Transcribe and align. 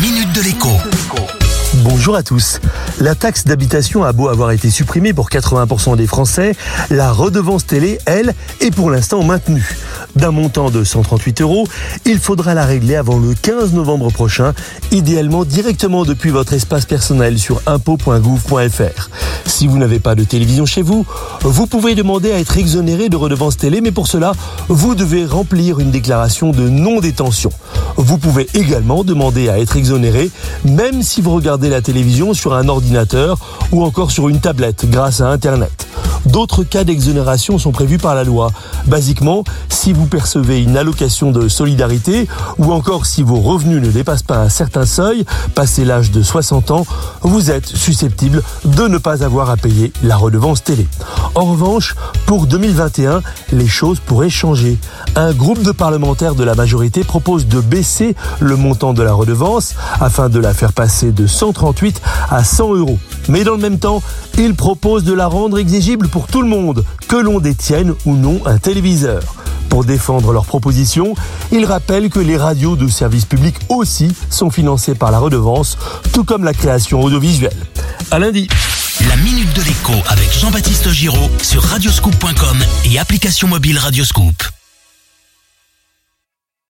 minute 0.00 0.32
de 0.32 0.42
l'écho. 0.42 0.68
Bonjour 1.82 2.14
à 2.14 2.22
tous. 2.22 2.60
La 3.00 3.16
taxe 3.16 3.44
d'habitation 3.44 4.04
a 4.04 4.12
beau 4.12 4.28
avoir 4.28 4.52
été 4.52 4.70
supprimée 4.70 5.12
pour 5.12 5.28
80% 5.28 5.96
des 5.96 6.06
Français, 6.06 6.54
la 6.90 7.10
redevance 7.10 7.66
télé, 7.66 7.98
elle, 8.04 8.34
est 8.60 8.70
pour 8.70 8.90
l'instant 8.90 9.24
maintenue. 9.24 9.76
D'un 10.14 10.30
montant 10.30 10.70
de 10.70 10.84
138 10.84 11.40
euros, 11.40 11.66
il 12.04 12.18
faudra 12.18 12.54
la 12.54 12.64
régler 12.64 12.94
avant 12.94 13.18
le 13.18 13.34
15 13.34 13.72
novembre 13.72 14.12
prochain, 14.12 14.54
idéalement 14.92 15.44
directement 15.44 16.04
depuis 16.04 16.30
votre 16.30 16.52
espace 16.52 16.86
personnel 16.86 17.38
sur 17.38 17.60
impôt.gouv.fr. 17.66 19.10
Si 19.46 19.66
vous 19.66 19.78
n'avez 19.78 19.98
pas 19.98 20.14
de 20.14 20.24
télévision 20.24 20.66
chez 20.66 20.82
vous, 20.82 21.06
vous 21.42 21.66
pouvez 21.66 21.94
demander 21.94 22.30
à 22.30 22.38
être 22.38 22.56
exonéré 22.56 23.08
de 23.08 23.16
redevance 23.16 23.56
télé, 23.56 23.80
mais 23.80 23.92
pour 23.92 24.06
cela, 24.06 24.32
vous 24.68 24.94
devez 24.94 25.24
remplir 25.24 25.80
une 25.80 25.90
déclaration 25.90 26.50
de 26.50 26.68
non-détention. 26.68 27.50
Vous 27.98 28.16
pouvez 28.16 28.46
également 28.54 29.02
demander 29.02 29.48
à 29.48 29.58
être 29.58 29.76
exonéré, 29.76 30.30
même 30.64 31.02
si 31.02 31.20
vous 31.20 31.34
regardez 31.34 31.68
la 31.68 31.82
télévision 31.82 32.32
sur 32.32 32.54
un 32.54 32.68
ordinateur 32.68 33.38
ou 33.72 33.82
encore 33.82 34.12
sur 34.12 34.28
une 34.28 34.38
tablette 34.38 34.88
grâce 34.88 35.20
à 35.20 35.28
Internet. 35.28 35.87
D'autres 36.28 36.62
cas 36.62 36.84
d'exonération 36.84 37.58
sont 37.58 37.72
prévus 37.72 37.96
par 37.96 38.14
la 38.14 38.22
loi. 38.22 38.50
Basiquement, 38.86 39.44
si 39.70 39.94
vous 39.94 40.06
percevez 40.06 40.62
une 40.62 40.76
allocation 40.76 41.32
de 41.32 41.48
solidarité 41.48 42.28
ou 42.58 42.72
encore 42.72 43.06
si 43.06 43.22
vos 43.22 43.40
revenus 43.40 43.82
ne 43.82 43.90
dépassent 43.90 44.22
pas 44.22 44.36
un 44.36 44.50
certain 44.50 44.84
seuil, 44.84 45.24
passé 45.54 45.86
l'âge 45.86 46.10
de 46.10 46.22
60 46.22 46.70
ans, 46.70 46.86
vous 47.22 47.50
êtes 47.50 47.66
susceptible 47.66 48.42
de 48.66 48.88
ne 48.88 48.98
pas 48.98 49.24
avoir 49.24 49.48
à 49.48 49.56
payer 49.56 49.90
la 50.02 50.16
redevance 50.16 50.62
télé. 50.62 50.86
En 51.34 51.46
revanche, 51.46 51.94
pour 52.26 52.46
2021, 52.46 53.22
les 53.52 53.66
choses 53.66 53.98
pourraient 53.98 54.28
changer. 54.28 54.76
Un 55.16 55.32
groupe 55.32 55.62
de 55.62 55.72
parlementaires 55.72 56.34
de 56.34 56.44
la 56.44 56.54
majorité 56.54 57.04
propose 57.04 57.46
de 57.46 57.60
baisser 57.60 58.14
le 58.40 58.56
montant 58.56 58.92
de 58.92 59.02
la 59.02 59.14
redevance 59.14 59.74
afin 59.98 60.28
de 60.28 60.40
la 60.40 60.52
faire 60.52 60.74
passer 60.74 61.10
de 61.10 61.26
138 61.26 62.02
à 62.28 62.44
100 62.44 62.74
euros. 62.74 62.98
Mais 63.28 63.44
dans 63.44 63.52
le 63.52 63.58
même 63.58 63.78
temps, 63.78 64.02
il 64.38 64.54
propose 64.54 65.04
de 65.04 65.12
la 65.12 65.26
rendre 65.26 65.58
exigible 65.58 66.08
pour 66.08 66.26
tout 66.26 66.42
le 66.42 66.48
monde, 66.48 66.84
que 67.08 67.16
l'on 67.16 67.40
détienne 67.40 67.94
ou 68.06 68.16
non 68.16 68.40
un 68.46 68.58
téléviseur. 68.58 69.22
Pour 69.68 69.84
défendre 69.84 70.32
leur 70.32 70.46
proposition, 70.46 71.14
ils 71.52 71.64
rappellent 71.64 72.10
que 72.10 72.20
les 72.20 72.36
radios 72.36 72.76
de 72.76 72.88
service 72.88 73.26
public 73.26 73.56
aussi 73.68 74.12
sont 74.30 74.50
financées 74.50 74.94
par 74.94 75.10
la 75.10 75.18
redevance, 75.18 75.76
tout 76.12 76.24
comme 76.24 76.44
la 76.44 76.54
création 76.54 77.02
audiovisuelle. 77.02 77.66
À 78.10 78.18
lundi. 78.18 78.48
La 79.08 79.16
minute 79.16 79.54
de 79.54 79.62
l'écho 79.62 79.92
avec 80.08 80.32
Jean-Baptiste 80.32 80.90
Giraud 80.90 81.30
sur 81.40 81.62
radioscoop.com 81.62 82.58
et 82.84 82.98
application 82.98 83.46
mobile 83.46 83.78
Radioscoop. 83.78 84.57